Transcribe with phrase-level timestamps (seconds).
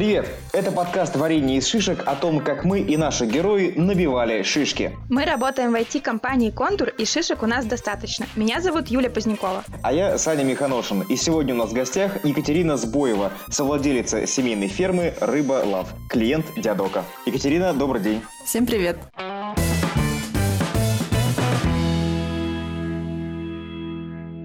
[0.00, 0.30] Привет!
[0.54, 4.96] Это подкаст «Варенье из шишек» о том, как мы и наши герои набивали шишки.
[5.10, 8.24] Мы работаем в IT-компании «Контур», и шишек у нас достаточно.
[8.34, 9.62] Меня зовут Юля Позднякова.
[9.82, 11.02] А я Саня Миханошин.
[11.02, 17.04] И сегодня у нас в гостях Екатерина Сбоева, совладелица семейной фермы «Рыба Лав», клиент Дядока.
[17.26, 18.22] Екатерина, добрый день.
[18.46, 18.96] Всем привет.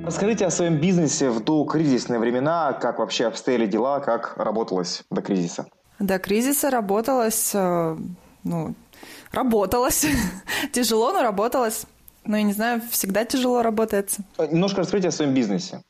[0.05, 5.65] Расскажите о своем бизнесе в докризисные времена, как вообще обстояли дела, как работалось до кризиса.
[5.97, 7.97] До кризиса работалось, э,
[8.43, 8.75] ну,
[9.31, 10.05] работалось.
[10.71, 11.85] Тяжело, но работалось.
[12.23, 14.21] Ну, я не знаю, всегда тяжело работается.
[14.37, 15.81] Немножко расскажите о своем бизнесе.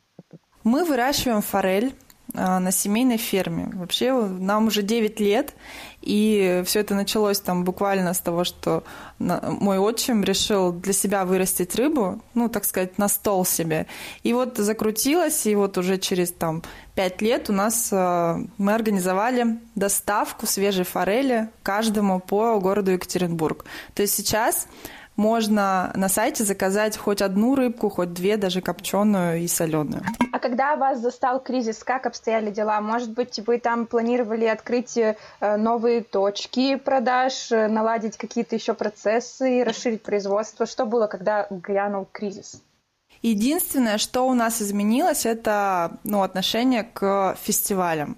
[0.64, 1.94] Мы выращиваем форель
[2.36, 3.72] на семейной ферме.
[3.74, 5.54] Вообще нам уже 9 лет,
[6.02, 8.84] и все это началось там буквально с того, что
[9.18, 13.88] мой отчим решил для себя вырастить рыбу, ну, так сказать, на стол себе.
[14.24, 16.62] И вот закрутилось, и вот уже через там
[16.96, 23.66] 5 лет у нас а, мы организовали доставку свежей форели каждому по городу Екатеринбург.
[23.94, 24.68] То есть сейчас
[25.16, 30.04] можно на сайте заказать хоть одну рыбку, хоть две, даже копченую и соленую.
[30.32, 32.82] А когда вас застал кризис, как обстояли дела?
[32.82, 39.64] Может быть, вы там планировали открыть э, новые точки продаж, э, наладить какие-то еще процессы,
[39.64, 40.66] расширить производство?
[40.66, 42.62] Что было, когда грянул кризис?
[43.22, 48.18] Единственное, что у нас изменилось, это ну, отношение к фестивалям.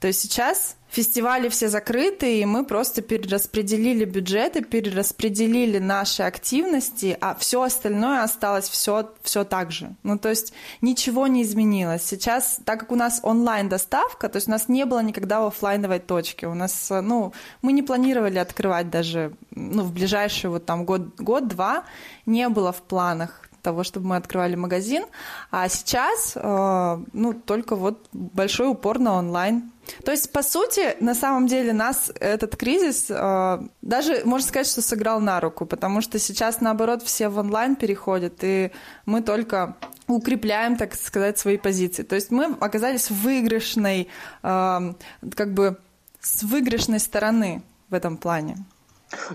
[0.00, 7.34] То есть сейчас фестивали все закрыты, и мы просто перераспределили бюджеты, перераспределили наши активности, а
[7.34, 9.94] все остальное осталось все, все так же.
[10.02, 12.02] Ну, то есть ничего не изменилось.
[12.02, 16.46] Сейчас, так как у нас онлайн-доставка, то есть у нас не было никогда офлайновой точки.
[16.46, 21.84] У нас, ну, мы не планировали открывать даже, ну, в ближайший вот там год, год-два
[22.24, 25.04] не было в планах того, чтобы мы открывали магазин.
[25.50, 29.70] А сейчас, э, ну, только вот большой упор на онлайн.
[30.04, 34.82] То есть, по сути, на самом деле нас этот кризис э, даже, можно сказать, что
[34.82, 38.70] сыграл на руку, потому что сейчас, наоборот, все в онлайн переходят, и
[39.06, 39.76] мы только
[40.06, 42.02] укрепляем, так сказать, свои позиции.
[42.02, 44.08] То есть мы оказались в выигрышной,
[44.42, 44.92] э,
[45.34, 45.78] как бы
[46.20, 48.56] с выигрышной стороны в этом плане.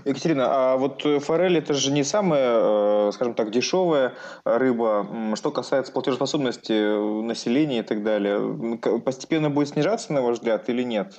[0.04, 4.14] Екатерина, а вот э, форель это же не самая, э, скажем так, дешевая
[4.44, 5.06] рыба.
[5.34, 10.82] Что касается платежеспособности э, населения и так далее, постепенно будет снижаться, на ваш взгляд, или
[10.82, 11.14] нет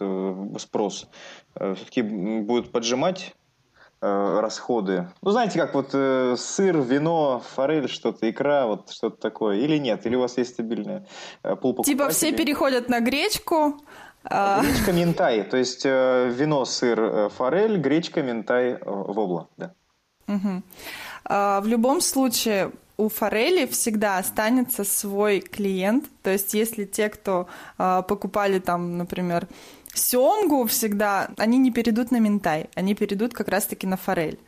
[0.60, 1.08] спрос?
[1.56, 3.34] Все-таки будет поджимать
[4.02, 5.08] расходы.
[5.22, 9.58] Ну, знаете, как вот э, сыр, вино, форель, что-то, икра, вот что-то такое.
[9.58, 10.06] Или нет?
[10.06, 11.08] Или у вас есть стабильная
[11.44, 13.80] э, пул Типа все переходят на гречку.
[14.30, 19.48] Гречка ментай, то есть э, вино, сыр, э, форель, гречка, ментай, э, вобла.
[19.58, 19.74] Да.
[20.28, 20.64] Угу.
[21.28, 26.06] В любом случае, у форели всегда останется свой клиент.
[26.24, 27.48] То есть, если те, кто
[27.78, 29.48] покупали там, например,
[29.94, 34.40] семгу всегда, они не перейдут на ментай, они перейдут как раз-таки на форель.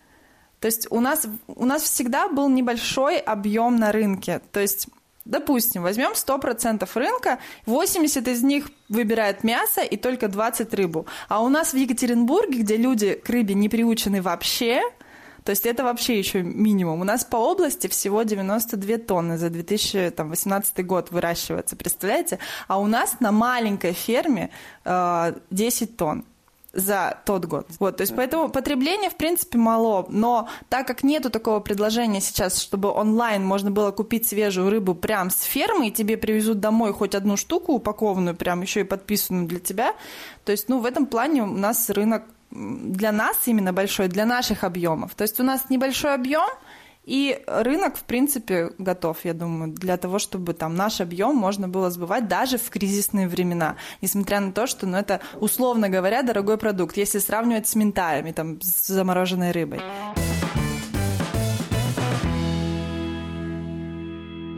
[0.60, 4.42] То есть у нас, у нас всегда был небольшой объем на рынке.
[4.52, 4.88] То есть
[5.28, 11.06] Допустим, возьмем 100% рынка, 80 из них выбирают мясо и только 20 рыбу.
[11.28, 14.82] А у нас в Екатеринбурге, где люди к рыбе не приучены вообще,
[15.44, 17.02] то есть это вообще еще минимум.
[17.02, 22.40] У нас по области всего 92 тонны за 2018 год выращивается, представляете?
[22.70, 24.50] А у нас на маленькой ферме
[24.86, 26.26] э, 10 тонн
[26.78, 27.68] за тот год.
[27.80, 32.62] Вот, то есть поэтому потребление, в принципе, мало, но так как нету такого предложения сейчас,
[32.62, 37.16] чтобы онлайн можно было купить свежую рыбу прям с фермы, и тебе привезут домой хоть
[37.16, 39.96] одну штуку упакованную, прям еще и подписанную для тебя,
[40.46, 44.64] то есть, ну, в этом плане у нас рынок для нас именно большой, для наших
[44.64, 45.16] объемов.
[45.16, 46.48] То есть у нас небольшой объем,
[47.08, 51.90] и рынок, в принципе, готов, я думаю, для того, чтобы там наш объем можно было
[51.90, 56.98] сбывать даже в кризисные времена, несмотря на то, что, ну, это, условно говоря, дорогой продукт,
[56.98, 59.80] если сравнивать с ментаями, там, с замороженной рыбой.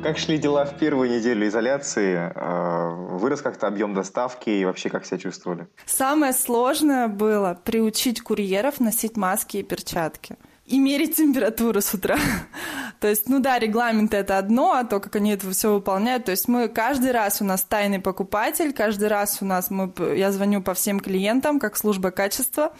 [0.01, 2.31] Как шли дела в первую неделю изоляции?
[2.33, 5.67] А, вырос как-то объем доставки и вообще как себя чувствовали?
[5.85, 10.35] Самое сложное было приучить курьеров носить маски и перчатки
[10.69, 12.17] и мерить температуру с утра.
[12.99, 16.25] то есть, ну да, регламент это одно, а то, как они это все выполняют.
[16.25, 20.31] То есть мы каждый раз у нас тайный покупатель, каждый раз у нас мы, я
[20.31, 22.71] звоню по всем клиентам, как служба качества,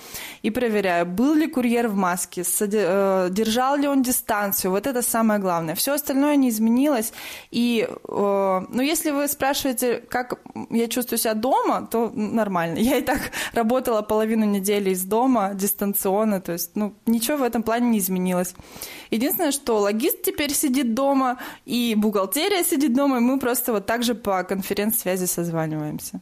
[0.43, 4.71] и проверяю, был ли курьер в маске, э, держал ли он дистанцию.
[4.71, 5.73] Вот это самое главное.
[5.73, 7.11] Все остальное не изменилось.
[7.49, 10.39] И, э, ну, если вы спрашиваете, как
[10.69, 12.77] я чувствую себя дома, то нормально.
[12.89, 13.19] Я и так
[13.53, 18.53] работала половину недели из дома дистанционно, то есть, ну, ничего в этом плане не изменилось.
[19.11, 24.03] Единственное, что логист теперь сидит дома, и бухгалтерия сидит дома, и мы просто вот так
[24.03, 26.21] же по конференц-связи созваниваемся.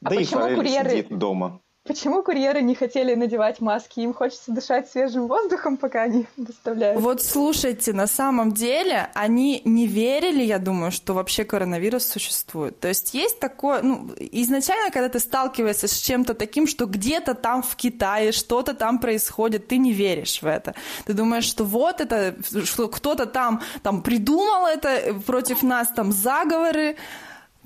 [0.00, 1.60] Да и почему форель курьеры- сидит дома.
[1.90, 3.98] Почему курьеры не хотели надевать маски?
[3.98, 7.00] Им хочется дышать свежим воздухом, пока они доставляют.
[7.00, 12.78] Вот слушайте, на самом деле они не верили, я думаю, что вообще коронавирус существует.
[12.78, 17.60] То есть есть такое, ну, изначально, когда ты сталкиваешься с чем-то таким, что где-то там
[17.64, 20.76] в Китае что-то там происходит, ты не веришь в это.
[21.06, 26.96] Ты думаешь, что вот это, что кто-то там, там придумал это против нас, там заговоры,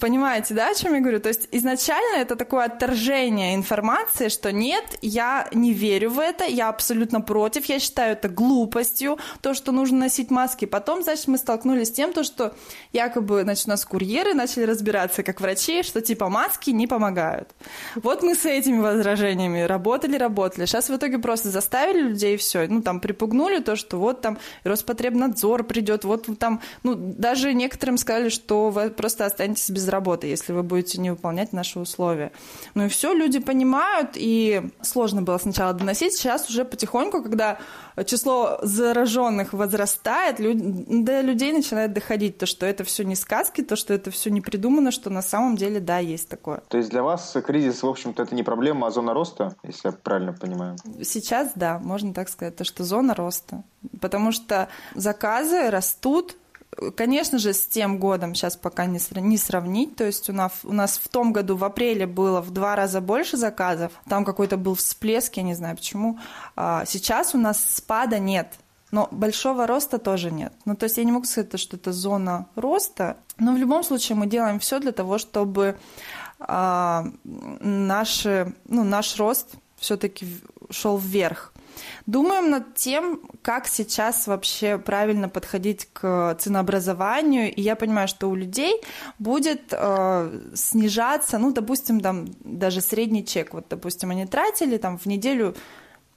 [0.04, 1.18] Понимаете, да, о чем я говорю?
[1.18, 6.68] То есть изначально это такое отторжение информации, что нет, я не верю в это, я
[6.68, 10.66] абсолютно против, я считаю это глупостью, то, что нужно носить маски.
[10.66, 12.54] Потом, значит, мы столкнулись с тем, то, что
[12.92, 17.48] якобы, значит, у нас курьеры начали разбираться как врачи, что типа маски не помогают.
[17.94, 20.66] Вот мы с этими возражениями работали, работали.
[20.66, 22.66] Сейчас в итоге просто заставили людей все.
[22.68, 28.28] Ну, там припугнули то, что вот там Роспотребнадзор придет, вот там, ну, даже некоторым сказали,
[28.28, 32.30] что вы просто останетесь без работы, если вы будете не выполнять наши условия.
[32.74, 37.58] Ну и все, люди понимают, и сложно было сначала доносить, сейчас уже потихоньку, когда
[38.04, 40.56] число зараженных возрастает, люд...
[41.04, 44.40] до людей начинает доходить то, что это все не сказки, то, что это все не
[44.40, 46.60] придумано, что на самом деле, да, есть такое.
[46.68, 49.92] То есть для вас кризис, в общем-то, это не проблема, а зона роста, если я
[49.92, 50.76] правильно понимаю?
[51.02, 53.62] Сейчас, да, можно так сказать, то, что зона роста.
[54.00, 56.36] Потому что заказы растут,
[56.92, 59.96] Конечно же, с тем годом сейчас пока не, не сравнить.
[59.96, 63.00] То есть у нас, у нас в том году в апреле было в два раза
[63.00, 63.92] больше заказов.
[64.08, 66.18] Там какой-то был всплеск, я не знаю почему.
[66.56, 68.48] А сейчас у нас спада нет.
[68.90, 70.52] Но большого роста тоже нет.
[70.66, 74.16] Ну, то есть я не могу сказать, что это зона роста, но в любом случае
[74.16, 75.76] мы делаем все для того, чтобы
[76.38, 80.26] а, наши, ну, наш рост все-таки
[80.70, 81.53] шел вверх.
[82.06, 87.54] Думаем над тем, как сейчас вообще правильно подходить к ценообразованию.
[87.54, 88.80] И я понимаю, что у людей
[89.18, 93.54] будет э, снижаться, ну, допустим, там даже средний чек.
[93.54, 95.54] Вот, допустим, они тратили там в неделю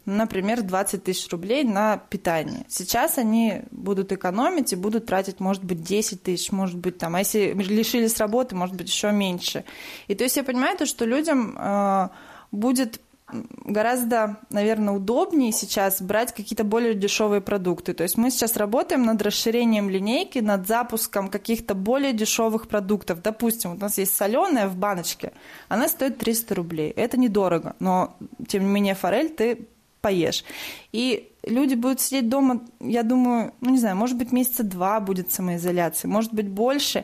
[0.08, 2.66] например, 20 тысяч рублей на питание.
[2.70, 7.20] Сейчас они будут экономить и будут тратить, может быть, 10 тысяч, может быть, там, а
[7.20, 9.66] если лишились работы, может быть, еще меньше.
[10.08, 12.10] И то есть я понимаю то, что людям э,
[12.52, 17.94] будет гораздо, наверное, удобнее сейчас брать какие-то более дешевые продукты.
[17.94, 23.22] То есть мы сейчас работаем над расширением линейки, над запуском каких-то более дешевых продуктов.
[23.22, 25.34] Допустим, вот у нас есть соленая в баночке,
[25.68, 26.90] она стоит 300 рублей.
[26.92, 28.16] Это недорого, но
[28.48, 29.68] тем не менее форель ты
[30.08, 30.46] поешь.
[30.94, 35.32] И люди будут сидеть дома, я думаю, ну не знаю, может быть, месяца два будет
[35.34, 37.04] самоизоляции, может быть, больше.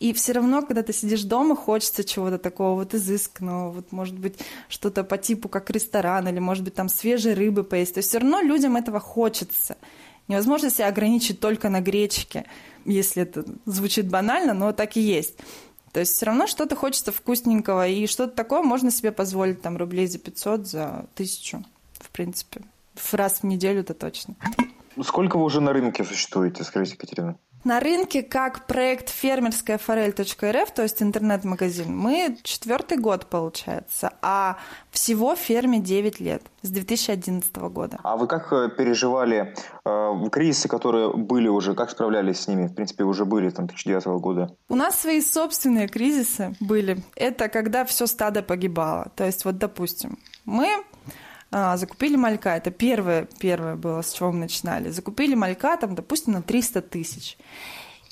[0.00, 4.34] И все равно, когда ты сидишь дома, хочется чего-то такого вот изысканного, вот может быть,
[4.68, 7.94] что-то по типу как ресторан, или может быть, там свежей рыбы поесть.
[7.94, 9.76] То есть все равно людям этого хочется.
[10.28, 12.44] Невозможно себя ограничить только на гречке,
[12.84, 15.34] если это звучит банально, но так и есть.
[15.92, 20.06] То есть все равно что-то хочется вкусненького, и что-то такое можно себе позволить там рублей
[20.06, 20.84] за 500, за
[21.14, 21.64] 1000,
[22.02, 22.62] в принципе.
[22.94, 24.34] В раз в неделю это точно.
[25.02, 27.36] Сколько вы уже на рынке существуете, скажите, Екатерина?
[27.64, 34.56] На рынке как проект фермерская форель.рф, то есть интернет-магазин, мы четвертый год получается, а
[34.90, 38.00] всего ферме 9 лет, с 2011 года.
[38.02, 39.54] А вы как э, переживали
[39.84, 42.66] э, кризисы, которые были уже, как справлялись с ними?
[42.66, 44.56] В принципе, уже были там 2009 года.
[44.68, 46.98] У нас свои собственные кризисы были.
[47.14, 49.12] Это когда все стадо погибало.
[49.14, 50.82] То есть вот, допустим, мы
[51.52, 52.56] а, закупили малька.
[52.56, 54.90] Это первое, первое было, с чего мы начинали.
[54.90, 57.36] Закупили малька, там, допустим, на 300 тысяч.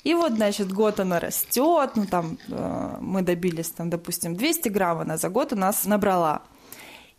[0.03, 4.99] И вот, значит, год она растет, ну, там, э, мы добились, там, допустим, 200 грамм
[4.99, 6.41] она за год у нас набрала.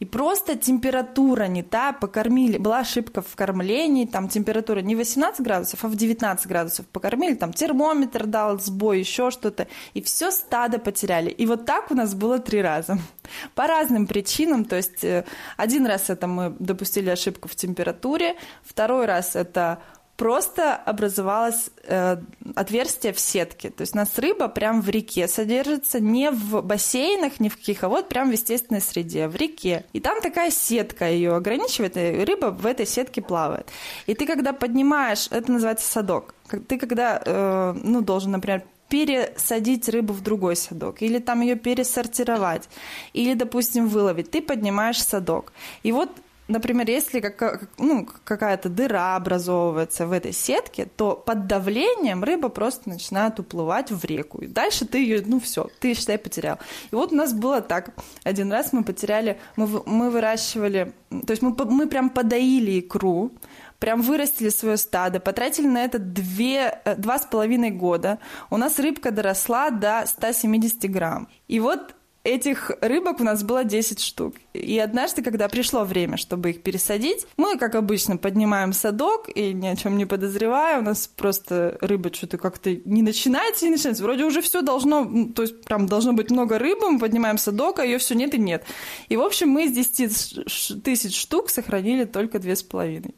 [0.02, 2.58] И просто температура не та, покормили.
[2.58, 7.52] Была ошибка в кормлении, там температура не 18 градусов, а в 19 градусов покормили, там
[7.52, 9.68] термометр дал сбой, еще что-то.
[9.94, 11.30] И все стадо потеряли.
[11.30, 12.98] И вот так у нас было три раза.
[13.54, 14.64] По разным причинам.
[14.64, 15.24] То есть э,
[15.56, 19.84] один раз это мы допустили ошибку в температуре, второй раз это
[20.22, 22.16] просто образовалось э,
[22.54, 23.70] отверстие в сетке.
[23.70, 27.82] То есть у нас рыба прям в реке содержится, не в бассейнах, ни в каких,
[27.82, 29.84] а вот прям в естественной среде, в реке.
[29.92, 33.68] И там такая сетка ее ограничивает, и рыба в этой сетке плавает.
[34.06, 36.36] И ты когда поднимаешь, это называется садок,
[36.68, 42.68] ты когда, э, ну, должен, например, пересадить рыбу в другой садок, или там ее пересортировать,
[43.12, 45.52] или, допустим, выловить, ты поднимаешь садок.
[45.82, 46.10] И вот
[46.52, 52.88] например, если как, ну, какая-то дыра образовывается в этой сетке, то под давлением рыба просто
[52.88, 54.42] начинает уплывать в реку.
[54.42, 56.58] И дальше ты ее, ну все, ты, считай, потерял.
[56.90, 57.90] И вот у нас было так.
[58.24, 63.32] Один раз мы потеряли, мы, мы выращивали, то есть мы, мы прям подоили икру,
[63.78, 68.20] прям вырастили свое стадо, потратили на это две, э, два с половиной года.
[68.48, 71.28] У нас рыбка доросла до 170 грамм.
[71.48, 74.34] И вот этих рыбок у нас было 10 штук.
[74.52, 79.66] И однажды, когда пришло время, чтобы их пересадить, мы, как обычно, поднимаем садок и ни
[79.66, 84.02] о чем не подозревая, у нас просто рыба что-то как-то не начинается, не начинается.
[84.02, 87.84] Вроде уже все должно, то есть прям должно быть много рыбы, мы поднимаем садок, а
[87.84, 88.64] ее все нет и нет.
[89.08, 93.14] И, в общем, мы из 10 тысяч штук сохранили только две с половиной.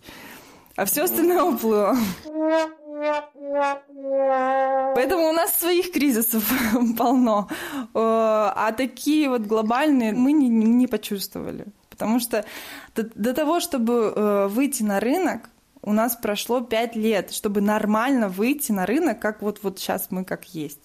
[0.77, 1.97] А все остальное уплыло.
[5.05, 6.51] Поэтому у нас своих кризисов
[6.99, 7.49] полно.
[7.73, 11.67] Э, а такие вот глобальные мы не, не почувствовали.
[11.91, 12.45] Потому что
[12.97, 15.51] до, до того, чтобы э, выйти на рынок,
[15.83, 20.25] у нас прошло пять лет, чтобы нормально выйти на рынок, как вот, вот сейчас мы
[20.25, 20.81] как есть.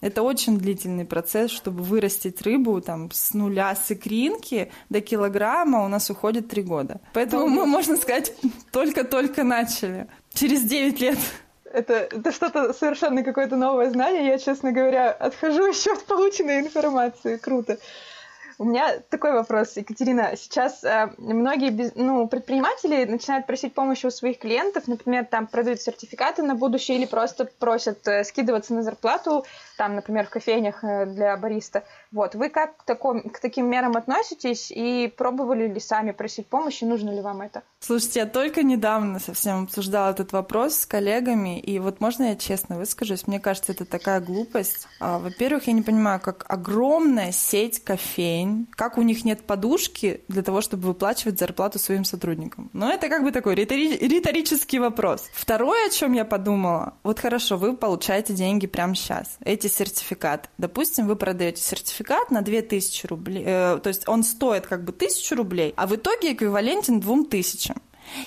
[0.00, 5.88] Это очень длительный процесс, чтобы вырастить рыбу там с нуля с икринки до килограмма у
[5.88, 7.00] нас уходит три года.
[7.12, 8.34] Поэтому мы, можно сказать,
[8.72, 10.08] только-только начали.
[10.34, 11.18] Через 9 лет
[11.74, 14.26] это, это что-то совершенно какое-то новое знание.
[14.26, 17.36] Я, честно говоря, отхожу еще от полученной информации.
[17.36, 17.78] Круто.
[18.56, 20.36] У меня такой вопрос, Екатерина.
[20.36, 26.42] Сейчас э, многие ну, предприниматели начинают просить помощи у своих клиентов, например, там продают сертификаты
[26.44, 29.44] на будущее или просто просят э, скидываться на зарплату
[29.76, 31.82] там, например, в кофейнях э, для бариста.
[32.14, 36.84] Вот, вы как к, таком, к таким мерам относитесь и пробовали ли сами просить помощи,
[36.84, 37.62] нужно ли вам это?
[37.80, 42.78] Слушайте, я только недавно совсем обсуждала этот вопрос с коллегами, и вот можно я честно
[42.78, 44.86] выскажусь, мне кажется, это такая глупость.
[45.00, 50.44] А, во-первых, я не понимаю, как огромная сеть кофейн, как у них нет подушки для
[50.44, 52.70] того, чтобы выплачивать зарплату своим сотрудникам.
[52.72, 55.28] Но это как бы такой ритори- риторический вопрос.
[55.34, 59.36] Второе, о чем я подумала, вот хорошо, вы получаете деньги прямо сейчас.
[59.44, 60.50] Эти продаете сертификат.
[60.58, 65.34] Допустим, вы продаете сертификат на 2000 рублей, э, то есть он стоит как бы 1000
[65.36, 67.74] рублей, а в итоге эквивалентен 2000.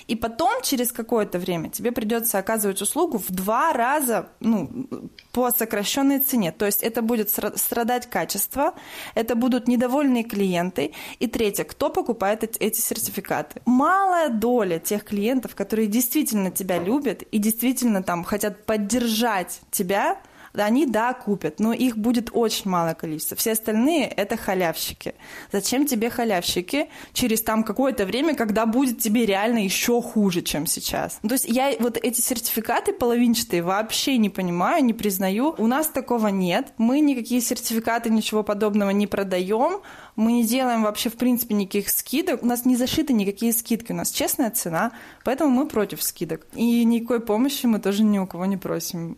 [0.07, 4.87] И потом, через какое-то время, тебе придется оказывать услугу в два раза ну,
[5.31, 6.51] по сокращенной цене.
[6.51, 8.73] То есть это будет страдать качество,
[9.15, 10.93] это будут недовольные клиенты.
[11.19, 13.61] И третье, кто покупает эти сертификаты?
[13.65, 20.19] Малая доля тех клиентов, которые действительно тебя любят и действительно там хотят поддержать тебя,
[20.53, 23.37] они, да, купят, но их будет очень малое количество.
[23.37, 25.15] Все остальные– это халявщики.
[25.51, 31.19] Зачем тебе халявщики через там какое-то время, когда будет тебе реально еще хуже, чем сейчас?
[31.23, 35.55] Ну, то есть я вот эти сертификаты половинчатые вообще не понимаю, не признаю.
[35.57, 36.73] У нас такого нет.
[36.77, 39.81] Мы никакие сертификаты, ничего подобного не продаем.
[40.15, 42.43] Мы не делаем вообще, в принципе, никаких скидок.
[42.43, 43.91] У нас не зашиты никакие скидки.
[43.91, 44.91] У нас честная цена,
[45.23, 46.47] поэтому мы против скидок.
[46.53, 49.17] И никакой помощи мы тоже ни у кого не просим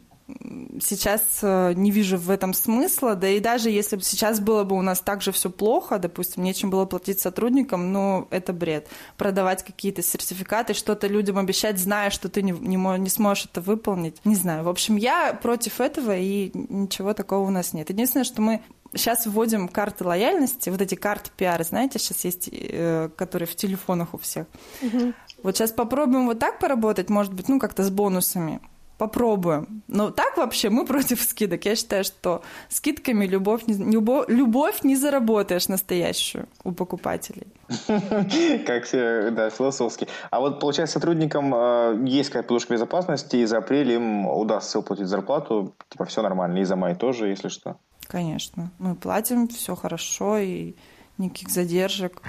[0.82, 4.76] сейчас э, не вижу в этом смысла, да и даже если бы сейчас было бы
[4.76, 8.88] у нас так же все плохо, допустим, нечем было платить сотрудникам, ну, это бред.
[9.18, 14.24] Продавать какие-то сертификаты, что-то людям обещать, зная, что ты не, не, не сможешь это выполнить.
[14.26, 14.64] Не знаю.
[14.64, 17.90] В общем, я против этого, и ничего такого у нас нет.
[17.90, 23.10] Единственное, что мы Сейчас вводим карты лояльности, вот эти карты пиара, знаете, сейчас есть, э,
[23.16, 24.48] которые в телефонах у всех.
[24.82, 25.14] Угу.
[25.44, 28.60] Вот сейчас попробуем вот так поработать, может быть, ну как-то с бонусами
[29.00, 29.82] попробуем.
[29.88, 31.66] Но так вообще мы против скидок.
[31.66, 37.48] Я считаю, что скидками любовь не, любовь, любовь не заработаешь настоящую у покупателей.
[38.68, 40.08] Как все, да, философски.
[40.30, 45.08] А вот, получается, сотрудникам э, есть какая-то подушка безопасности, и за апрель им удастся уплатить
[45.08, 47.78] зарплату, типа все нормально, и за май тоже, если что.
[48.08, 48.72] Конечно.
[48.80, 50.76] Мы платим, все хорошо, и
[51.18, 52.22] никаких задержек.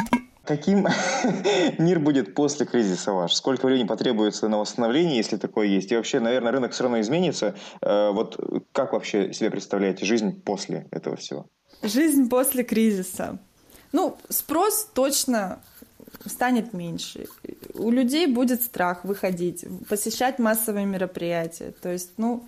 [0.51, 0.85] Каким
[1.79, 3.35] мир будет после кризиса ваш?
[3.35, 5.93] Сколько времени потребуется на восстановление, если такое есть?
[5.93, 7.55] И вообще, наверное, рынок все равно изменится.
[7.81, 8.37] Э, вот
[8.73, 11.47] как вообще себе представляете жизнь после этого всего?
[11.85, 13.39] Жизнь после кризиса.
[13.93, 15.61] Ну, спрос точно
[16.27, 17.29] станет меньше.
[17.75, 21.73] У людей будет страх выходить, посещать массовые мероприятия.
[21.81, 22.45] То есть, ну,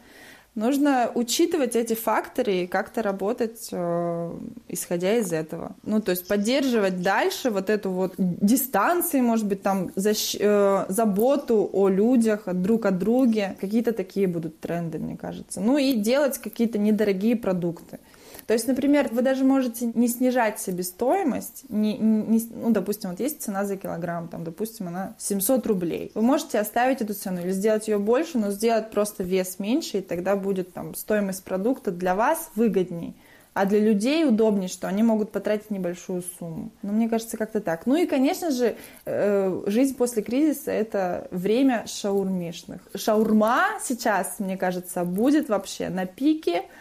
[0.55, 4.33] Нужно учитывать эти факторы и как-то работать, э,
[4.69, 5.75] исходя из этого.
[5.83, 10.37] Ну, то есть поддерживать дальше вот эту вот дистанцию, может быть, там защ...
[10.39, 13.57] э, заботу о людях, друг о друге.
[13.63, 15.63] Какие-то такие будут тренды, мне кажется.
[15.63, 17.99] Ну и делать какие-то недорогие продукты.
[18.47, 23.43] То есть, например, вы даже можете не снижать себестоимость, не, не, ну, допустим, вот есть
[23.43, 26.11] цена за килограмм, там, допустим, она 700 рублей.
[26.15, 30.03] Вы можете оставить эту цену или сделать ее больше, но сделать просто вес меньше, и
[30.03, 33.15] тогда будет там стоимость продукта для вас выгодней.
[33.55, 36.73] А для людей удобнее, что они могут потратить небольшую сумму.
[36.81, 37.85] Но мне кажется, как-то так.
[37.85, 42.81] Ну и, конечно же, э, жизнь после кризиса– это время шаурмишных.
[42.95, 46.63] Шаурма сейчас, мне кажется, будет вообще на пике–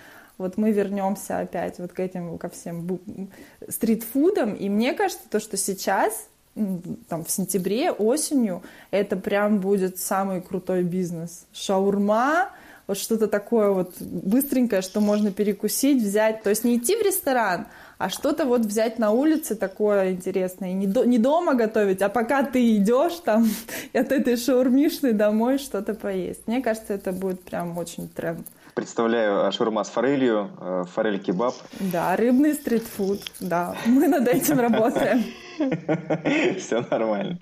[0.41, 2.99] вот мы вернемся опять вот к этим, ко всем
[3.69, 6.27] стритфудам, и мне кажется, то, что сейчас
[7.07, 11.45] там в сентябре, осенью, это прям будет самый крутой бизнес.
[11.53, 12.49] Шаурма,
[12.87, 16.43] вот что-то такое вот быстренькое, что можно перекусить, взять.
[16.43, 17.67] То есть не идти в ресторан,
[17.97, 20.71] а что-то вот взять на улице такое интересное.
[20.71, 23.47] И не, до, не дома готовить, а пока ты идешь там
[23.93, 26.47] от этой шаурмишной домой что-то поесть.
[26.47, 28.45] Мне кажется, это будет прям очень тренд.
[28.73, 31.53] Представляю а, шаурма с форелью, э, форель-кебаб.
[31.79, 33.75] Да, рыбный стритфуд, да.
[33.85, 35.25] Мы над этим работаем.
[36.57, 37.37] Все нормально.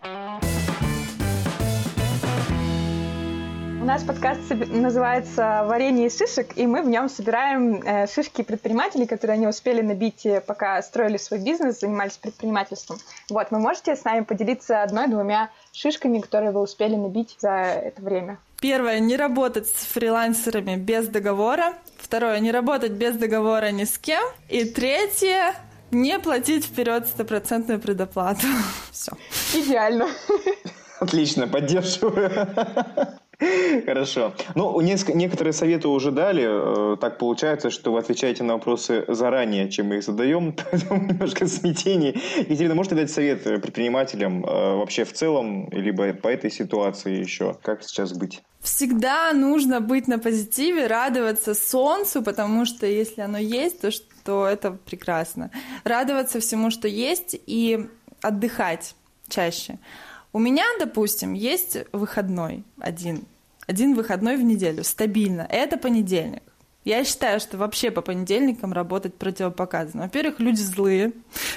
[3.82, 9.08] У нас подкаст называется «Варенье из шишек», и мы в нем собираем э, шишки предпринимателей,
[9.08, 12.98] которые они успели набить, э, пока строили свой бизнес, занимались предпринимательством.
[13.30, 18.38] Вот, вы можете с нами поделиться одной-двумя шишками, которые вы успели набить за это время?
[18.62, 21.76] Первое, не работать с фрилансерами без договора.
[21.98, 24.24] Второе, не работать без договора ни с кем.
[24.50, 25.56] И третье,
[25.92, 28.48] не платить вперед стопроцентную предоплату.
[28.92, 29.14] Все.
[29.54, 30.08] Идеально.
[31.00, 32.30] Отлично, поддерживаю.
[33.86, 34.34] Хорошо.
[34.56, 36.94] Ну, некоторые советы уже дали.
[36.94, 41.48] Э, так получается, что вы отвечаете на вопросы заранее, чем мы их задаем, поэтому немножко
[41.48, 42.16] смятение.
[42.36, 47.56] Екатерина, можете дать совет предпринимателям э, вообще в целом, либо по этой ситуации еще?
[47.64, 48.42] Как сейчас быть?
[48.62, 54.72] Всегда нужно быть на позитиве, радоваться солнцу, потому что если оно есть, то, что это
[54.72, 55.50] прекрасно.
[55.86, 57.90] Радоваться всему, что есть, и
[58.22, 58.96] отдыхать
[59.30, 59.80] чаще.
[60.34, 63.24] У меня, допустим, есть выходной один.
[63.66, 65.48] Один выходной в неделю, стабильно.
[65.50, 66.44] Это понедельник.
[66.86, 70.04] Я считаю, что вообще по понедельникам работать противопоказано.
[70.04, 71.12] Во-первых, люди злые.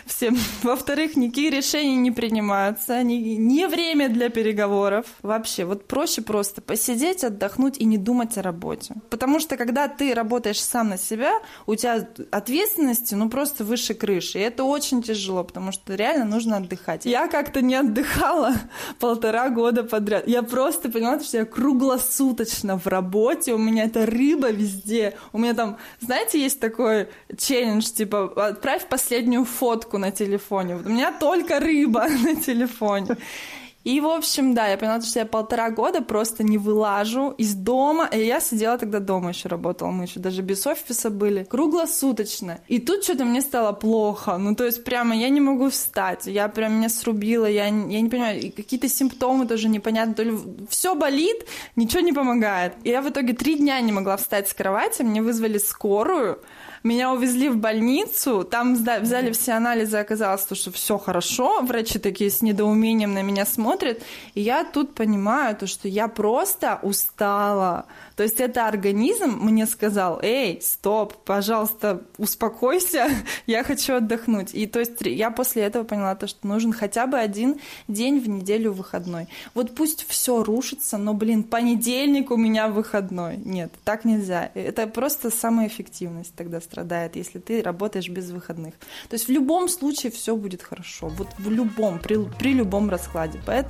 [0.05, 0.37] Всем.
[0.63, 3.03] Во-вторых, никакие решения не принимаются.
[3.05, 5.07] Не, не время для переговоров.
[5.23, 8.97] Вообще, вот проще просто посидеть, отдохнуть и не думать о работе.
[9.11, 11.33] Потому что когда ты работаешь сам на себя,
[11.67, 14.41] у тебя ответственности, ну, просто выше крыши.
[14.41, 17.05] И это очень тяжело, потому что реально нужно отдыхать.
[17.05, 18.55] Я как-то не отдыхала
[18.99, 20.27] полтора года подряд.
[20.27, 23.55] Я просто поняла, что я круглосуточно в работе.
[23.55, 29.45] У меня это рыба везде у меня там, знаете, есть такой челлендж, типа, отправь последнюю
[29.45, 30.77] фотку на телефоне.
[30.77, 33.17] Вот у меня только рыба на телефоне.
[33.85, 38.09] И, в общем, да, я поняла, что я полтора года просто не вылажу из дома.
[38.13, 39.91] И я сидела тогда дома еще работала.
[39.91, 41.45] Мы еще даже без офиса были.
[41.45, 42.61] Круглосуточно.
[42.69, 44.39] И тут что-то мне стало плохо.
[44.39, 46.27] Ну, то есть прямо я не могу встать.
[46.27, 47.47] Я прям меня срубила.
[47.47, 50.15] Я, я не понимаю, какие-то симптомы тоже непонятно.
[50.15, 52.75] То ли все болит, ничего не помогает.
[52.85, 55.03] И я в итоге три дня не могла встать с кровати.
[55.03, 56.39] Мне вызвали скорую.
[56.85, 62.43] Меня увезли в больницу, там взяли все анализы, оказалось, что все хорошо, врачи такие с
[62.43, 63.72] недоумением на меня смотрят,
[64.35, 67.87] и я тут понимаю, то, что я просто устала.
[68.17, 73.09] То есть это организм мне сказал, эй, стоп, пожалуйста, успокойся,
[73.47, 74.55] я хочу отдохнуть.
[74.55, 78.29] И то есть я после этого поняла то, что нужен хотя бы один день в
[78.29, 79.29] неделю выходной.
[79.55, 83.37] Вот пусть все рушится, но, блин, понедельник у меня выходной.
[83.39, 84.51] Нет, так нельзя.
[84.55, 88.75] Это просто самая эффективность тогда страдает, если ты работаешь без выходных.
[89.09, 91.09] То есть в любом случае все будет хорошо.
[91.09, 93.41] Вот в любом, при, при любом раскладе.
[93.47, 93.62] Поэтому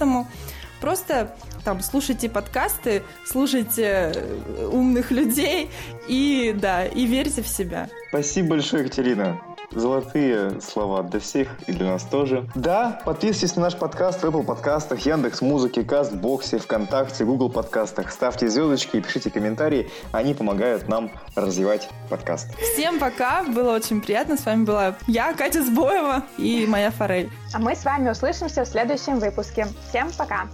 [0.81, 5.71] просто там слушайте подкасты, слушайте э, умных людей
[6.09, 7.89] и да, и верьте в себя.
[8.09, 9.41] Спасибо большое, Екатерина
[9.75, 12.49] золотые слова для всех и для нас тоже.
[12.55, 18.11] Да, подписывайтесь на наш подкаст в Apple подкастах, Яндекс Музыке, Кастбоксе, ВКонтакте, Google подкастах.
[18.11, 19.91] Ставьте звездочки и пишите комментарии.
[20.13, 22.49] Они помогают нам развивать подкаст.
[22.75, 23.45] Всем пока.
[23.45, 24.37] Было очень приятно.
[24.37, 27.31] С вами была я, Катя Сбоева и моя Форель.
[27.55, 29.67] А мы с вами услышимся в следующем выпуске.
[29.89, 30.49] Всем пока.